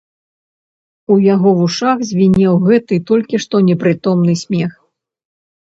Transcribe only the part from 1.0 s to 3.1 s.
У яго вушах звінеў гэты,